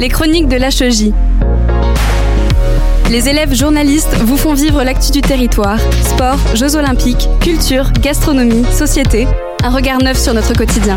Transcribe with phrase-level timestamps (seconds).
[0.00, 1.12] les chroniques de l'HEJ.
[3.10, 9.28] Les élèves journalistes vous font vivre l'actu du territoire, sport, Jeux olympiques, culture, gastronomie, société,
[9.62, 10.96] un regard neuf sur notre quotidien.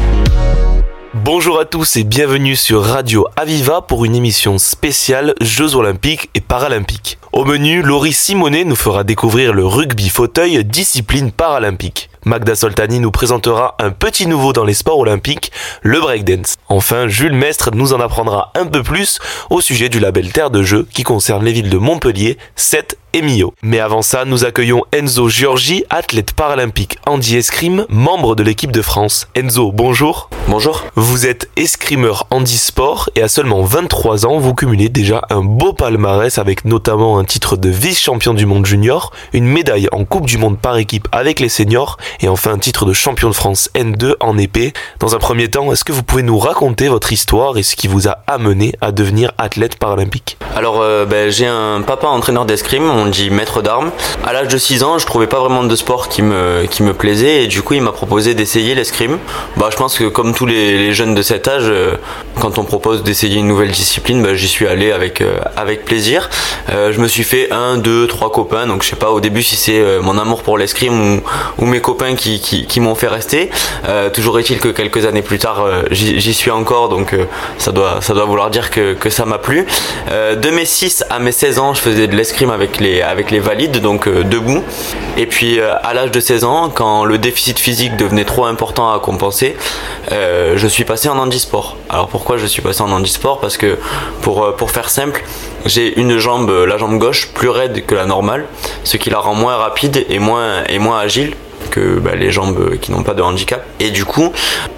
[1.14, 6.40] Bonjour à tous et bienvenue sur Radio Aviva pour une émission spéciale Jeux olympiques et
[6.42, 7.18] paralympiques.
[7.34, 12.10] Au menu, Laurie Simonet nous fera découvrir le rugby fauteuil, discipline paralympique.
[12.26, 15.52] Magda Soltani nous présentera un petit nouveau dans les sports olympiques,
[15.82, 16.56] le breakdance.
[16.70, 19.20] Enfin, Jules Mestre nous en apprendra un peu plus
[19.50, 23.22] au sujet du label Terre de Jeux qui concerne les villes de Montpellier, 7 et
[23.22, 23.54] Millau.
[23.62, 29.28] Mais avant ça, nous accueillons Enzo Giorgi, athlète paralympique handi-escrime, membre de l'équipe de France.
[29.36, 30.30] Enzo, bonjour.
[30.48, 30.84] Bonjour.
[30.96, 36.38] Vous êtes escrimeur handisport et à seulement 23 ans, vous cumulez déjà un beau palmarès
[36.38, 40.60] avec notamment un titre de vice-champion du monde junior, une médaille en Coupe du monde
[40.60, 44.38] par équipe avec les seniors et enfin un titre de champion de France N2 en
[44.38, 44.74] épée.
[45.00, 47.88] Dans un premier temps, est-ce que vous pouvez nous raconter votre histoire et ce qui
[47.88, 52.90] vous a amené à devenir athlète paralympique Alors euh, ben, j'ai un papa entraîneur d'escrime,
[52.90, 53.92] on dit maître d'armes.
[54.26, 56.94] À l'âge de 6 ans, je trouvais pas vraiment de sport qui me, qui me
[56.94, 59.18] plaisait et du coup il m'a proposé d'essayer l'escrime.
[59.58, 61.96] Bah, je pense que comme tous les, jeunes de cet âge, euh,
[62.40, 66.30] quand on propose d'essayer une nouvelle discipline, bah, j'y suis allé avec, euh, avec plaisir.
[66.70, 69.56] je me suis fait un, deux, trois copains, donc je sais pas au début si
[69.56, 71.22] c'est mon amour pour l'escrime ou,
[71.58, 73.50] ou mes copains qui, m'ont fait rester.
[73.88, 77.26] Euh, toujours est-il que quelques années plus tard, euh, j'y suis encore, donc euh,
[77.58, 79.66] ça, doit, ça doit vouloir dire que, que ça m'a plu.
[80.10, 83.40] de mes 6 à mes 16 ans, je faisais de l'escrime avec les, avec les
[83.40, 84.64] valides, donc debout.
[85.18, 89.00] Et puis à l'âge de 16 ans, quand le déficit physique devenait trop important à
[89.00, 89.56] compenser,
[90.12, 91.78] je suis passé en handisport.
[91.90, 93.40] Alors pourquoi je suis passé en handisport?
[93.40, 93.78] Parce que
[94.22, 95.24] pour, pour faire simple,
[95.66, 98.46] j'ai une jambe, la jambe gauche, plus raide que la normale,
[98.84, 101.36] ce qui la rend moins rapide et moins, et moins agile
[101.80, 103.66] bah, les jambes qui n'ont pas de handicap.
[103.80, 104.32] Et du coup,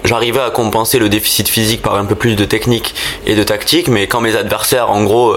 [0.04, 2.94] j'arrivais à compenser le déficit physique par un peu plus de technique
[3.26, 5.36] et de tactique, mais quand mes adversaires, en gros,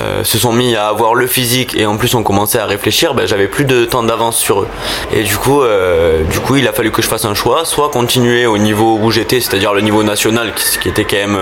[0.00, 3.14] euh, se sont mis à avoir le physique et en plus ont commencé à réfléchir,
[3.14, 4.68] bah, j'avais plus de temps d'avance sur eux.
[5.12, 7.90] Et du coup, euh, du coup, il a fallu que je fasse un choix, soit
[7.90, 11.38] continuer au niveau où j'étais, c'est-à-dire le niveau national, qui était quand même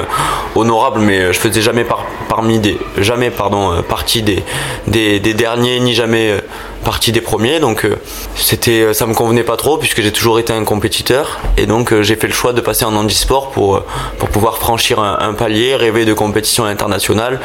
[0.54, 1.86] honorable, mais je faisais jamais
[2.28, 4.42] parmi des, jamais pardon, euh, partie des,
[4.86, 6.34] des derniers, ni jamais
[6.84, 7.96] partie des premiers donc euh,
[8.34, 11.38] c'était euh, ça me convenait pas trop puisque j'ai toujours été un compétiteur.
[11.56, 13.82] Et donc euh, j'ai fait le choix de passer en handisport pour
[14.18, 17.40] pour pouvoir franchir un, palier rêver de compétitions internationales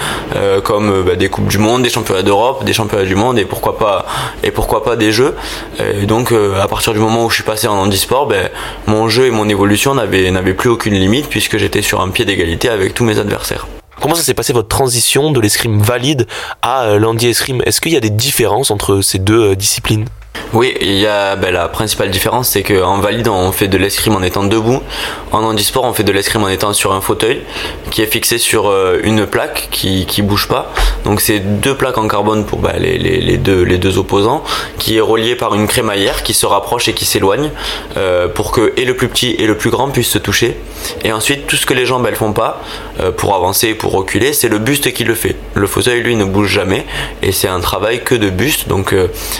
[0.63, 3.77] comme bah, des coupes du monde des championnats d'Europe des championnats du monde et pourquoi
[3.77, 4.05] pas
[4.44, 5.35] et pourquoi pas des jeux.
[5.79, 8.50] Et donc à partir du moment où je suis passé en handisport ben,
[8.88, 12.69] mon jeu et mon évolution n'avaient plus aucune limite puisque j'étais sur un pied d'égalité
[12.69, 13.67] avec tous mes adversaires
[14.02, 16.28] Comment ça s'est passé votre transition de l'escrime valide
[16.62, 20.06] à euh, l'handi-escrime Est-ce qu'il y a des différences entre ces deux euh, disciplines?
[20.53, 24.16] Oui, il y a ben, la principale différence, c'est qu'en valide, on fait de l'escrime
[24.16, 24.83] en étant debout.
[25.31, 27.41] En handisport, on fait de l'escrime en étant sur un fauteuil
[27.89, 30.71] qui est fixé sur euh, une plaque qui, qui bouge pas.
[31.05, 34.44] Donc c'est deux plaques en carbone pour ben, les, deux, opposants,
[34.77, 37.50] qui est relié par une crémaillère qui se rapproche et qui s'éloigne
[37.97, 40.55] euh, pour que et le plus petit et le plus grand puissent se toucher.
[41.03, 42.61] Et ensuite, tout ce que les jambes elles font pas
[43.00, 45.35] euh, pour avancer pour reculer, c'est le buste qui le fait.
[45.55, 46.85] Le fauteuil, lui, ne bouge jamais
[47.23, 48.67] et c'est un travail que de buste.
[48.67, 48.94] Donc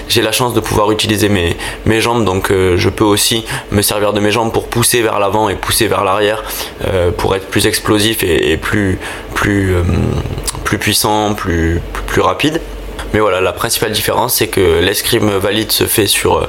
[0.08, 4.14] j'ai la chance de pouvoir utiliser mes, jambes, donc euh, je peux aussi me servir
[4.14, 6.44] de mes jambes pour pousser vers l'avant et pousser vers l'arrière
[6.86, 9.00] euh, pour être plus explosif et, plus,
[9.34, 9.84] plus, euh,
[10.64, 12.62] plus puissant, plus, plus rapide.
[13.14, 16.48] Mais voilà, la principale différence, c'est que l'escrime valide se fait sur,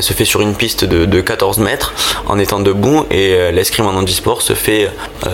[0.00, 1.92] sur une piste de, de 14 mètres
[2.26, 4.90] en étant debout et l'escrime en handisport se fait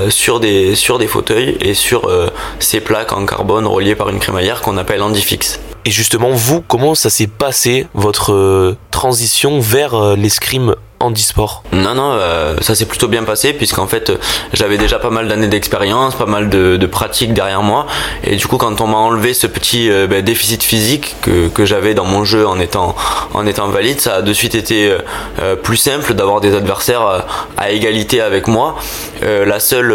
[0.09, 2.10] sur, des, sur des fauteuils et sur
[2.59, 5.59] ces plaques en carbone reliées par une crémaillère qu'on appelle handifix.
[5.87, 11.94] Et justement, vous, comment ça s'est passé votre euh, transition vers euh, l'escrime handisport Non,
[11.94, 14.12] non, euh, ça s'est plutôt bien passé puisqu'en fait
[14.52, 17.86] j'avais déjà pas mal d'années d'expérience, pas mal de, de pratiques derrière moi.
[18.24, 21.64] Et du coup quand on m'a enlevé ce petit euh, ben, déficit physique que, que
[21.64, 22.94] j'avais dans mon jeu en étant,
[23.34, 24.94] en étant valide, ça a de suite été
[25.40, 28.76] euh, plus simple d'avoir des adversaires à égalité avec moi.
[29.22, 29.94] la, seule,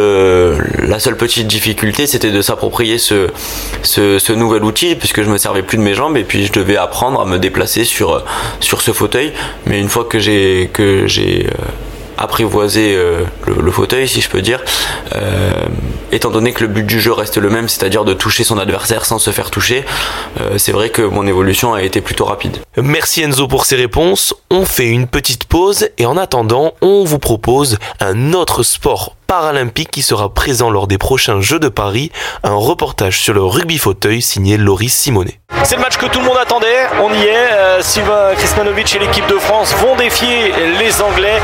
[0.87, 3.27] la seule petite difficulté c'était de s'approprier ce,
[3.81, 6.51] ce, ce, nouvel outil puisque je me servais plus de mes jambes et puis je
[6.51, 8.23] devais apprendre à me déplacer sur,
[8.59, 9.33] sur ce fauteuil.
[9.65, 11.65] Mais une fois que j'ai que j'ai euh,
[12.17, 14.61] apprivoisé euh, le, fauteuil, si je peux dire,
[15.15, 15.51] euh,
[16.11, 19.05] étant donné que le but du jeu reste le même, c'est-à-dire de toucher son adversaire
[19.05, 19.83] sans se faire toucher,
[20.57, 22.57] c'est vrai que mon évolution a été plutôt rapide.
[22.77, 24.33] Merci Enzo pour ces réponses.
[24.49, 29.91] On fait une petite pause et en attendant, on vous propose un autre sport paralympique
[29.91, 32.11] qui sera présent lors des prochains Jeux de Paris,
[32.43, 35.39] un reportage sur le rugby fauteuil signé Loris Simonet.
[35.63, 37.51] C'est le match que tout le monde attendait, on y est.
[37.53, 41.39] Euh, Sylvain Kristanovic et l'équipe de France vont défier les Anglais.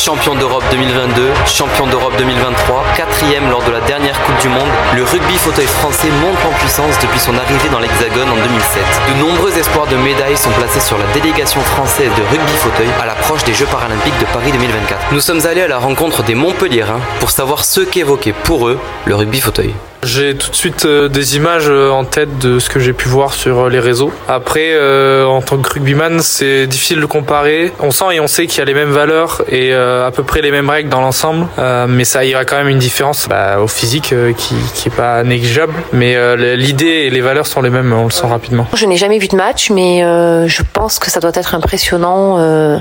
[0.00, 2.84] Champion d'Europe 2022, champion d'Europe 2023,
[3.20, 6.98] quatrième lors de la dernière Coupe du Monde, le rugby fauteuil français monte en puissance
[7.02, 8.82] depuis son arrivée dans l'Hexagone en 2007.
[9.08, 13.04] De nombreux espoirs de médailles sont placés sur la délégation française de rugby fauteuil à
[13.04, 15.12] l'approche des Jeux paralympiques de Paris 2024.
[15.12, 19.14] Nous sommes allés à la rencontre des Montpelliérains pour savoir ce qu'évoquait pour eux le
[19.14, 19.74] rugby fauteuil.
[20.02, 23.08] J'ai tout de suite euh, des images euh, en tête de ce que j'ai pu
[23.08, 24.10] voir sur euh, les réseaux.
[24.28, 24.70] Après,
[25.24, 27.72] en tant que rugbyman, c'est difficile de comparer.
[27.80, 30.40] On sent et on sait qu'il y a les mêmes valeurs et à peu près
[30.40, 31.46] les mêmes règles dans l'ensemble,
[31.88, 35.74] mais ça ira quand même une différence bah, au physique qui, qui est pas négligeable.
[35.92, 36.16] Mais
[36.56, 38.66] l'idée et les valeurs sont les mêmes, on le sent rapidement.
[38.74, 42.38] Je n'ai jamais vu de match, mais je pense que ça doit être impressionnant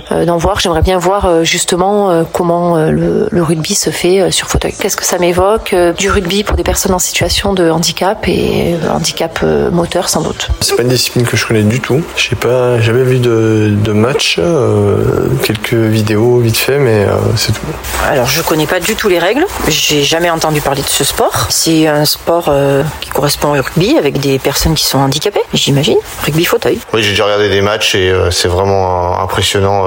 [0.10, 0.60] d'en voir.
[0.60, 4.74] J'aimerais bien voir justement comment le, le, rugby se fait sur fauteuil.
[4.80, 8.90] Qu'est-ce que ça m'évoque du rugby pour des personnes en situation de handicap et euh,
[8.90, 10.50] handicap euh, moteur sans doute?
[10.60, 12.04] C'est pas une discipline que je connais du tout.
[12.16, 17.06] J'ai pas jamais vu de, de match, euh, quelques vidéos vite fait, mais
[17.36, 17.62] c'est tout.
[18.08, 19.46] Alors je connais pas du tout les règles.
[19.68, 21.48] J'ai jamais entendu parler de ce sport.
[21.50, 22.51] C'est un sport
[23.00, 25.98] qui correspond au rugby avec des personnes qui sont handicapées, j'imagine.
[26.25, 26.80] Rugby fauteuil.
[26.94, 29.83] Oui, j'ai déjà regardé des matchs et c'est vraiment impressionnant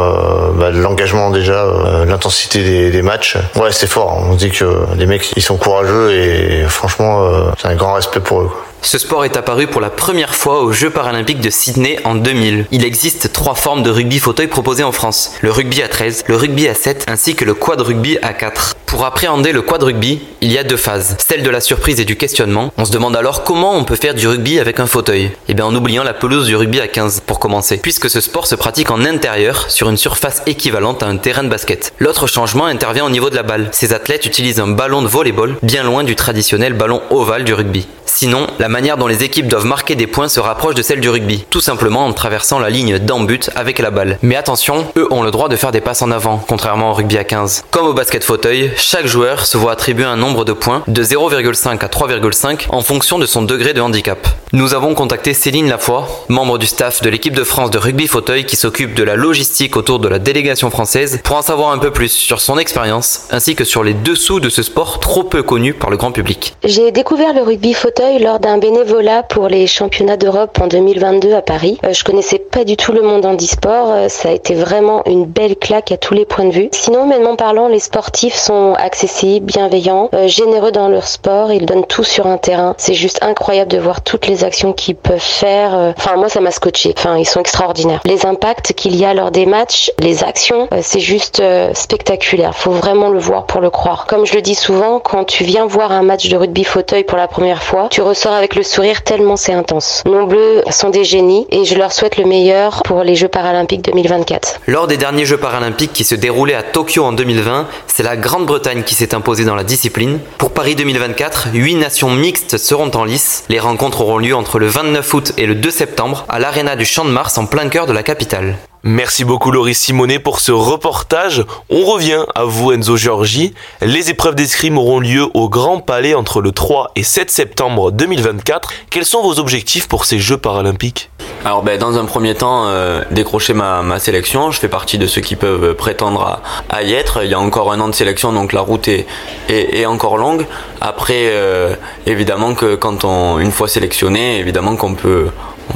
[0.54, 1.66] bah, l'engagement déjà,
[2.06, 3.36] l'intensité des, matchs.
[3.56, 4.16] Ouais, c'est fort.
[4.30, 8.20] On dit que les mecs ils sont courageux et franchement euh, c'est un grand respect
[8.20, 8.50] pour eux.
[8.84, 12.66] Ce sport est apparu pour la première fois aux Jeux paralympiques de Sydney en 2000.
[12.72, 15.32] Il existe trois formes de rugby fauteuil proposées en France.
[15.40, 18.74] Le rugby à 13, le rugby à 7 ainsi que le quad rugby à 4.
[18.86, 21.16] Pour appréhender le quad rugby, il y a deux phases.
[21.26, 22.72] Celle de la surprise et du questionnement.
[22.76, 25.30] On se demande alors comment on peut faire du rugby avec un fauteuil.
[25.48, 27.78] Eh bien en oubliant la pelouse du rugby à 15 pour commencer.
[27.78, 31.48] Puisque ce sport se pratique en intérieur sur une surface équivalente à un terrain de
[31.48, 31.94] basket.
[32.00, 33.68] L'autre changement intervient au niveau de la balle.
[33.72, 37.86] Ces athlètes utilisent un ballon de volleyball bien loin du traditionnel ballon ovale du rugby.
[38.14, 41.08] Sinon, la manière dont les équipes doivent marquer des points se rapproche de celle du
[41.08, 44.18] rugby, tout simplement en traversant la ligne d'en-but avec la balle.
[44.20, 47.16] Mais attention, eux ont le droit de faire des passes en avant, contrairement au rugby
[47.16, 47.64] à 15.
[47.70, 51.82] Comme au basket fauteuil, chaque joueur se voit attribuer un nombre de points de 0,5
[51.82, 54.28] à 3,5 en fonction de son degré de handicap.
[54.52, 58.44] Nous avons contacté Céline Lafoy, membre du staff de l'équipe de France de rugby fauteuil
[58.44, 61.90] qui s'occupe de la logistique autour de la délégation française, pour en savoir un peu
[61.90, 65.72] plus sur son expérience ainsi que sur les dessous de ce sport trop peu connu
[65.72, 66.54] par le grand public.
[66.62, 71.42] J'ai découvert le rugby fauteuil lors d'un bénévolat pour les championnats d'Europe en 2022 à
[71.42, 71.78] Paris.
[71.84, 73.92] Euh, je connaissais pas du tout le monde handisport.
[73.92, 76.68] Euh, ça a été vraiment une belle claque à tous les points de vue.
[76.72, 81.52] Sinon, humainement parlant, les sportifs sont accessibles, bienveillants, euh, généreux dans leur sport.
[81.52, 82.74] Ils donnent tout sur un terrain.
[82.76, 85.94] C'est juste incroyable de voir toutes les actions qu'ils peuvent faire.
[85.96, 86.92] Enfin, moi, ça m'a scotché.
[86.96, 88.00] Enfin, ils sont extraordinaires.
[88.04, 91.42] Les impacts qu'il y a lors des matchs, les actions, c'est juste
[91.74, 92.54] spectaculaire.
[92.56, 94.06] Faut vraiment le voir pour le croire.
[94.06, 97.18] Comme je le dis souvent, quand tu viens voir un match de rugby fauteuil pour
[97.18, 100.02] la première fois, tu ressors avec le sourire tellement c'est intense.
[100.06, 103.82] Nos Bleus sont des génies et je leur souhaite le meilleur pour les Jeux paralympiques
[103.82, 104.60] 2024.
[104.66, 108.82] Lors des derniers Jeux paralympiques qui se déroulaient à Tokyo en 2020, c'est la Grande-Bretagne
[108.82, 110.20] qui s'est imposée dans la discipline.
[110.38, 113.44] Pour Paris 2024, 8 nations mixtes seront en lice.
[113.50, 116.86] Les rencontres auront lieu entre le 29 août et le 2 septembre à l'aréna du
[116.86, 118.56] Champ de Mars en plein cœur de la capitale.
[118.84, 121.44] Merci beaucoup Laurie Simonet pour ce reportage.
[121.70, 123.54] On revient à vous Enzo Giorgi.
[123.80, 128.72] Les épreuves d'escrime auront lieu au Grand Palais entre le 3 et 7 septembre 2024.
[128.90, 131.10] Quels sont vos objectifs pour ces Jeux paralympiques?
[131.44, 134.50] Alors ben, dans un premier temps, euh, décrocher ma, sélection.
[134.50, 137.22] Je fais partie de ceux qui peuvent prétendre à, y être.
[137.22, 139.06] Il y a encore un an de sélection, donc la route est,
[139.48, 140.44] est, encore longue.
[140.80, 145.28] Après, euh, évidemment que quand on, une fois sélectionné, évidemment qu'on peut,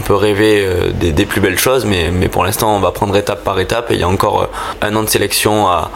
[0.06, 3.58] peut rêver euh, des, plus belles choses, mais, pour l'instant, on va prendre étape par
[3.58, 3.90] étape.
[3.90, 4.46] Et il y a encore euh,
[4.86, 5.90] un an de sélection à,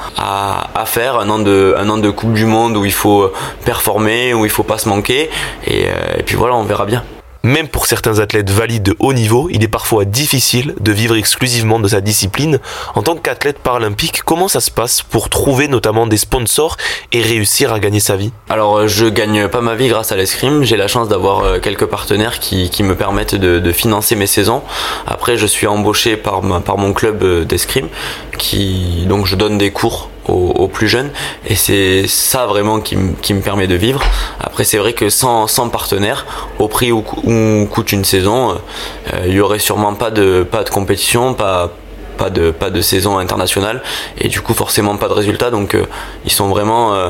[0.86, 3.32] faire, un an, de, Coupe du Monde où il faut
[3.64, 5.30] performer, où il faut pas se manquer.
[5.66, 7.04] et euh, puis voilà, on verra bien.
[7.42, 11.80] Même pour certains athlètes valides de haut niveau, il est parfois difficile de vivre exclusivement
[11.80, 12.58] de sa discipline.
[12.94, 16.76] En tant qu'athlète paralympique, comment ça se passe pour trouver notamment des sponsors
[17.12, 18.32] et réussir à gagner sa vie?
[18.50, 21.58] Alors euh, je gagne pas ma vie grâce à l'escrime, j'ai la chance d'avoir euh,
[21.60, 24.62] quelques partenaires qui, me permettent de, financer mes saisons.
[25.06, 27.88] Après je suis embauché par, par mon club euh, d'escrime,
[28.36, 31.10] qui donc je donne des cours aux, plus jeunes
[31.46, 34.02] et c'est ça vraiment qui, me permet de vivre.
[34.40, 36.26] Après c'est vrai que sans, sans partenaire,
[36.58, 40.70] au prix où, coûte une saison, euh, il y aurait sûrement pas de, pas de
[40.70, 41.70] compétition, pas,
[42.18, 43.82] pas de, pas de saison internationale
[44.18, 45.86] et du coup forcément pas de résultats donc euh,
[46.24, 47.08] ils sont vraiment euh,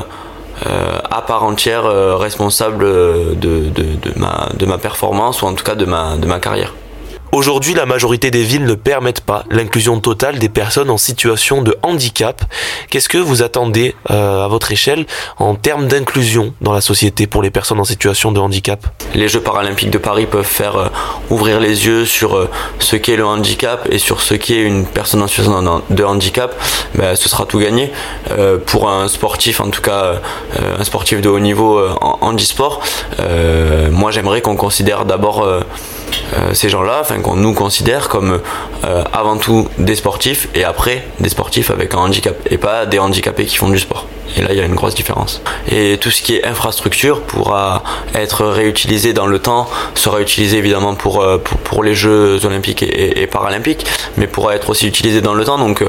[1.09, 1.83] à part entière
[2.17, 6.27] responsables de, de, de, ma, de ma performance ou en tout cas de ma, de
[6.27, 6.73] ma carrière.
[7.33, 11.77] Aujourd'hui, la majorité des villes ne permettent pas l'inclusion totale des personnes en situation de
[11.81, 12.43] handicap.
[12.89, 15.05] Qu'est-ce que vous attendez euh, à votre échelle
[15.37, 18.85] en termes d'inclusion dans la société pour les personnes en situation de handicap?
[19.15, 20.87] Les Jeux paralympiques de Paris peuvent faire euh,
[21.29, 25.21] ouvrir les yeux sur euh, ce qu'est le handicap et sur ce qu'est une personne
[25.21, 26.53] en situation de handicap.
[26.95, 27.93] Ben, ce sera tout gagné.
[28.65, 30.15] pour un sportif, en tout cas
[30.79, 32.81] un sportif de haut niveau en handisport,
[33.91, 35.47] moi j'aimerais qu'on considère d'abord
[36.33, 38.39] euh, ces gens-là, enfin qu'on nous considère comme
[38.85, 42.99] euh, avant tout des sportifs et après des sportifs avec un handicap et pas des
[42.99, 44.07] handicapés qui font du sport.
[44.37, 45.41] Et là, il y a une grosse différence.
[45.69, 47.83] Et tout ce qui est infrastructure pourra
[48.15, 53.27] être réutilisé dans le temps, sera utilisé évidemment pour, euh, pour, les Jeux olympiques et,
[53.27, 55.57] paralympiques, mais pourra être aussi utilisé dans le temps.
[55.57, 55.83] Donc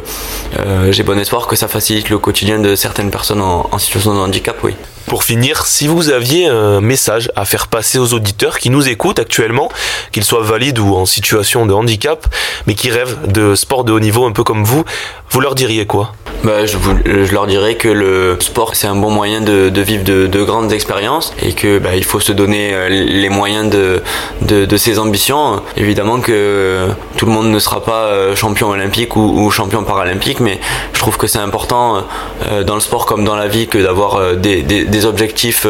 [0.91, 4.19] j'ai bon espoir que ça facilite le quotidien de certaines personnes en, en situation de
[4.19, 4.75] handicap, oui.
[5.06, 9.18] Pour finir, si vous aviez un message à faire passer aux auditeurs qui nous écoutent
[9.18, 9.71] actuellement,
[10.11, 12.26] qu'ils soient valides ou en situation de handicap,
[12.66, 14.85] mais qui rêvent de sport de haut niveau un peu comme vous,
[15.30, 16.12] vous leur diriez quoi?
[16.44, 20.02] Bah, je, je, leur dirais que le sport c'est un bon moyen de, de vivre
[20.02, 24.02] de, de, grandes expériences et que bah, il faut se donner euh, les moyens de,
[24.40, 25.62] de, de, ses ambitions.
[25.76, 30.40] Évidemment que tout le monde ne sera pas euh, champion olympique ou, ou champion paralympique,
[30.40, 30.59] mais
[30.92, 32.04] je trouve que c'est important
[32.50, 35.67] euh, dans le sport comme dans la vie que d'avoir des, des, des, objectifs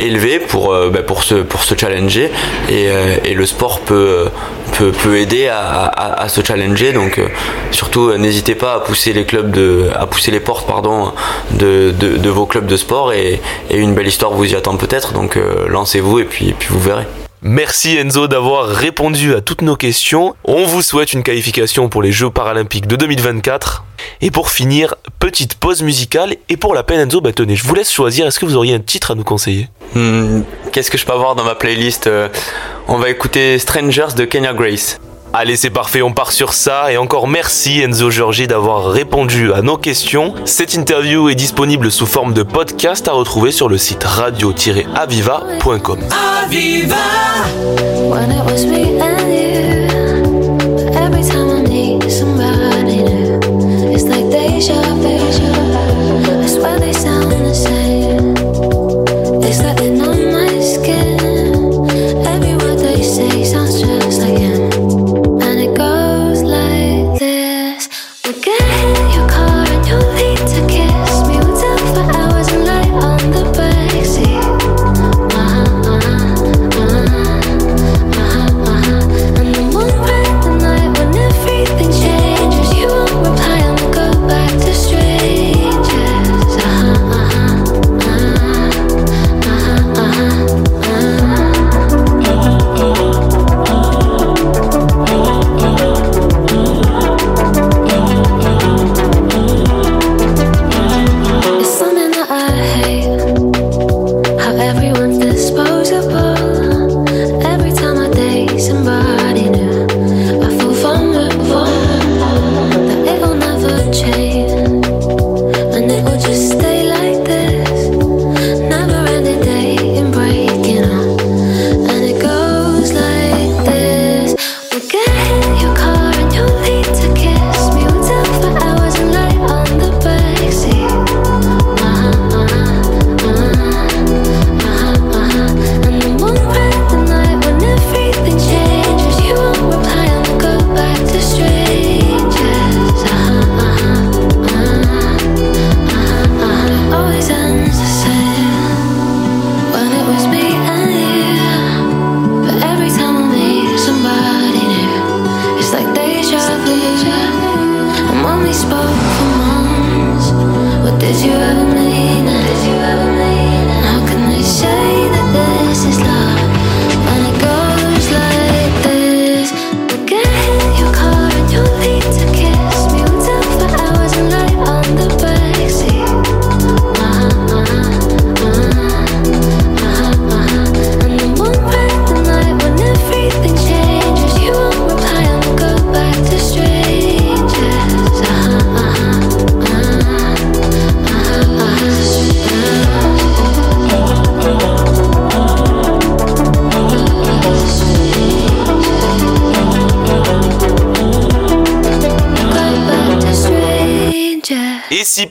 [0.00, 1.44] élevés pour, bah, pour, se,
[1.78, 2.30] challenger
[2.68, 2.88] et,
[3.24, 4.28] et le sport peut,
[5.16, 6.92] aider à, se challenger.
[6.92, 7.20] Donc
[7.70, 11.12] surtout n'hésitez pas à pousser les clubs de à pousser les portes pardon,
[11.52, 15.12] de, vos clubs de sport et, et, une belle histoire vous y attend peut-être.
[15.12, 17.06] Donc euh, lancez-vous et puis, puis vous verrez.
[17.42, 20.34] Merci Enzo d'avoir répondu à toutes nos questions.
[20.44, 23.84] On vous souhaite une qualification pour les Jeux paralympiques de 2024.
[24.22, 26.34] Et pour finir, petite pause musicale.
[26.48, 28.26] Et pour la peine Enzo, bah tenez, je vous laisse choisir.
[28.26, 29.68] Est-ce que vous auriez un titre à nous conseiller?
[29.94, 32.06] Hmm, Qu'est-ce que je peux avoir dans ma playlist?
[32.06, 32.28] Euh,
[32.88, 34.98] On va écouter Strangers de Kenya Grace.
[35.38, 36.90] Allez, c'est parfait, on part sur ça.
[36.90, 40.32] Et encore merci Enzo Giorgi d'avoir répondu à nos questions.
[40.46, 45.98] Cette interview est disponible sous forme de podcast à retrouver sur le site radio-aviva.com.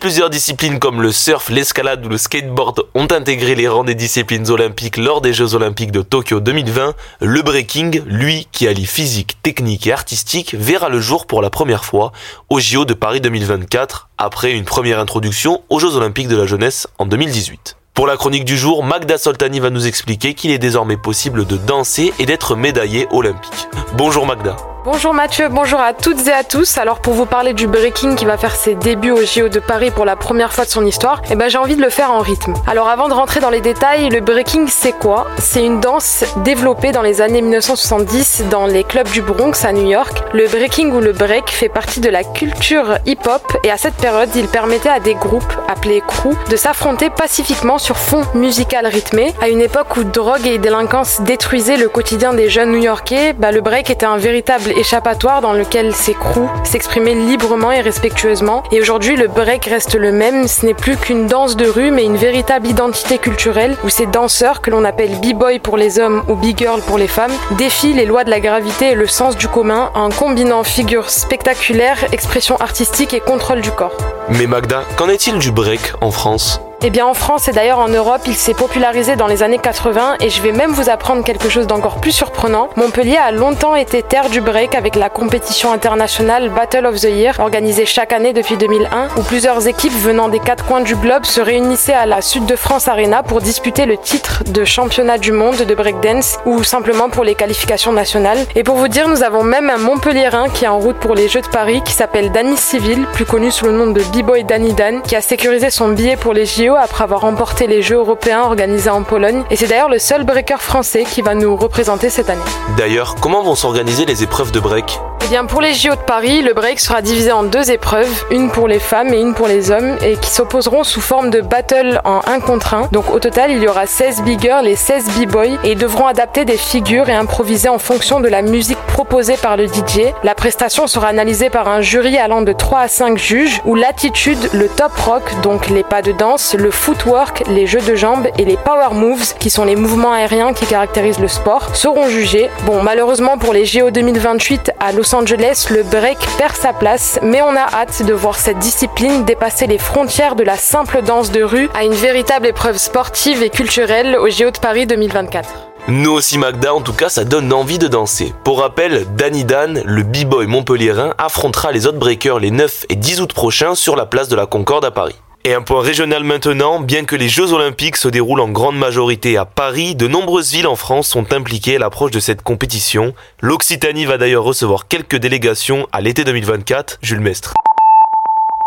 [0.05, 4.51] plusieurs disciplines comme le surf, l'escalade ou le skateboard ont intégré les rangs des disciplines
[4.51, 9.87] olympiques lors des Jeux olympiques de Tokyo 2020, le breaking, lui qui allie physique, technique
[9.87, 12.11] et artistique, verra le jour pour la première fois
[12.51, 16.85] au JO de Paris 2024, après une première introduction aux Jeux olympiques de la jeunesse
[16.99, 17.75] en 2018.
[17.95, 21.57] Pour la chronique du jour, Magda Soltani va nous expliquer qu'il est désormais possible de
[21.57, 23.67] danser et d'être médaillé olympique.
[23.97, 24.55] Bonjour Magda.
[24.85, 26.77] Bonjour Mathieu, bonjour à toutes et à tous.
[26.77, 29.89] Alors pour vous parler du breaking qui va faire ses débuts au JO de Paris
[29.89, 32.19] pour la première fois de son histoire, eh ben j'ai envie de le faire en
[32.19, 32.53] rythme.
[32.67, 35.25] Alors avant de rentrer dans les détails, le breaking c'est quoi?
[35.39, 39.89] C'est une danse développée dans les années 1970 dans les clubs du Bronx à New
[39.89, 40.21] York.
[40.33, 44.29] Le breaking ou le break fait partie de la culture hip-hop et à cette période,
[44.35, 49.33] il permettait à des groupes appelés crew de s'affronter pacifiquement sur fond musical rythmé.
[49.41, 53.61] À une époque où drogue et délinquance détruisaient le quotidien des jeunes new-yorkais, bah, le
[53.61, 58.63] break était un véritable échappatoire dans lequel ces crews s'exprimaient librement et respectueusement.
[58.71, 60.47] Et aujourd'hui, le break reste le même.
[60.47, 64.61] Ce n'est plus qu'une danse de rue, mais une véritable identité culturelle où ces danseurs,
[64.61, 68.23] que l'on appelle b-boy pour les hommes ou b-girl pour les femmes, défient les lois
[68.23, 73.19] de la gravité et le sens du commun en combinant figures spectaculaires, expression artistique et
[73.19, 73.95] contrôle du corps.
[74.29, 76.64] Mais Magda, qu'en est-il du break en France?
[76.83, 80.17] Eh bien en France et d'ailleurs en Europe, il s'est popularisé dans les années 80
[80.19, 82.69] et je vais même vous apprendre quelque chose d'encore plus surprenant.
[82.75, 87.39] Montpellier a longtemps été terre du break avec la compétition internationale Battle of the Year
[87.39, 91.41] organisée chaque année depuis 2001 où plusieurs équipes venant des quatre coins du globe se
[91.41, 95.57] réunissaient à la Sud de France Arena pour disputer le titre de championnat du monde
[95.57, 98.45] de breakdance ou simplement pour les qualifications nationales.
[98.55, 101.29] Et pour vous dire, nous avons même un Montpellierin qui est en route pour les
[101.29, 104.73] Jeux de Paris qui s'appelle Danny Civil, plus connu sous le nom de B-Boy Danny
[104.73, 108.41] Dan, qui a sécurisé son billet pour les JO après avoir remporté les Jeux européens
[108.41, 112.29] organisés en Pologne et c'est d'ailleurs le seul breaker français qui va nous représenter cette
[112.29, 112.41] année.
[112.77, 114.99] D'ailleurs, comment vont s'organiser les épreuves de break?
[115.23, 118.51] Eh bien, pour les JO de Paris, le break sera divisé en deux épreuves, une
[118.51, 121.99] pour les femmes et une pour les hommes, et qui s'opposeront sous forme de battle
[122.03, 122.89] en 1 contre 1.
[122.91, 126.05] Donc au total, il y aura 16 big girls et 16 b-boys, et ils devront
[126.05, 130.13] adapter des figures et improviser en fonction de la musique proposée par le DJ.
[130.23, 134.49] La prestation sera analysée par un jury allant de 3 à 5 juges, où l'attitude,
[134.53, 138.45] le top rock, donc les pas de danse, le footwork, les jeux de jambes et
[138.45, 142.49] les power moves, qui sont les mouvements aériens qui caractérisent le sport, seront jugés.
[142.65, 147.41] Bon, malheureusement pour les JO 2028 à Los Angeles, le break perd sa place, mais
[147.41, 151.43] on a hâte de voir cette discipline dépasser les frontières de la simple danse de
[151.43, 155.49] rue à une véritable épreuve sportive et culturelle au JO de Paris 2024.
[155.87, 158.33] Nous aussi Magda, en tout cas ça donne envie de danser.
[158.43, 163.21] Pour rappel, Danny Dan, le b-boy montpelliérain, affrontera les autres breakers les 9 et 10
[163.21, 165.15] août prochains sur la place de la Concorde à Paris.
[165.47, 169.37] Et un point régional maintenant, bien que les Jeux Olympiques se déroulent en grande majorité
[169.37, 173.13] à Paris, de nombreuses villes en France sont impliquées à l'approche de cette compétition.
[173.41, 176.97] L'Occitanie va d'ailleurs recevoir quelques délégations à l'été 2024.
[177.03, 177.53] Jules Mestre.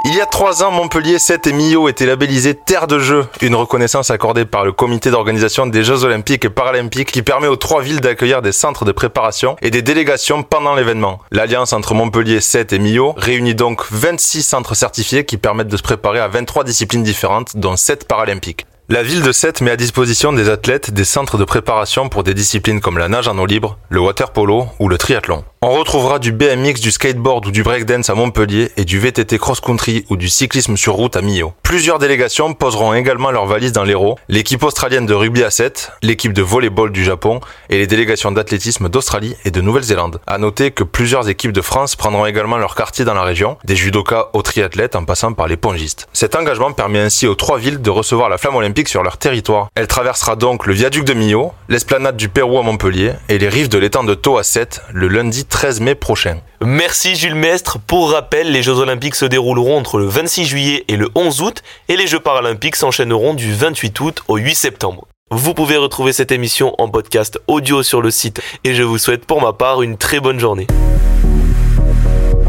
[0.05, 3.57] Il y a trois ans, Montpellier 7 et Millau étaient labellisés Terre de Jeux, une
[3.57, 7.83] reconnaissance accordée par le comité d'organisation des Jeux Olympiques et Paralympiques qui permet aux trois
[7.83, 11.19] villes d'accueillir des centres de préparation et des délégations pendant l'événement.
[11.33, 15.83] L'alliance entre Montpellier 7 et Millau réunit donc 26 centres certifiés qui permettent de se
[15.83, 18.67] préparer à 23 disciplines différentes, dont 7 paralympiques.
[18.91, 22.33] La ville de Sète met à disposition des athlètes des centres de préparation pour des
[22.33, 25.45] disciplines comme la nage en eau libre, le water polo ou le triathlon.
[25.61, 30.05] On retrouvera du BMX, du skateboard ou du breakdance à Montpellier et du VTT cross-country
[30.09, 31.53] ou du cyclisme sur route à Millau.
[31.65, 36.33] Plusieurs délégations poseront également leurs valises dans l'Hérault, l'équipe australienne de rugby à 7, l'équipe
[36.33, 37.41] de volleyball du Japon
[37.71, 40.21] et les délégations d'athlétisme d'Australie et de Nouvelle-Zélande.
[40.29, 43.75] À noter que plusieurs équipes de France prendront également leur quartier dans la région, des
[43.75, 46.07] judokas aux triathlètes en passant par les pongistes.
[46.13, 49.71] Cet engagement permet ainsi aux trois villes de recevoir la flamme olympique sur leur territoire.
[49.75, 53.69] Elle traversera donc le viaduc de Millau, l'esplanade du Pérou à Montpellier et les rives
[53.69, 56.39] de l'étang de Thau à 7 le lundi 13 mai prochain.
[56.61, 57.79] Merci Jules Mestre.
[57.79, 61.63] Pour rappel, les Jeux Olympiques se dérouleront entre le 26 juillet et le 11 août
[61.89, 65.07] et les Jeux Paralympiques s'enchaîneront du 28 août au 8 septembre.
[65.31, 69.27] Vous pouvez retrouver cette émission en podcast audio sur le site et je vous souhaite
[69.27, 70.67] pour ma part une très bonne journée.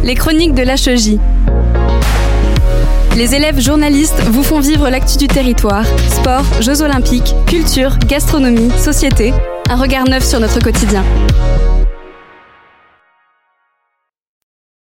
[0.03, 1.19] Les chroniques de l'HEJ.
[3.17, 9.33] Les élèves journalistes vous font vivre l'actu du territoire, sport, Jeux olympiques, culture, gastronomie, société,
[9.69, 11.03] un regard neuf sur notre quotidien.